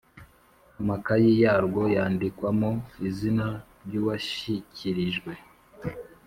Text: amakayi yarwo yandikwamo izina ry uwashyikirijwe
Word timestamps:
amakayi 0.79 1.31
yarwo 1.43 1.81
yandikwamo 1.95 2.69
izina 3.07 3.45
ry 3.85 3.93
uwashyikirijwe 4.01 5.33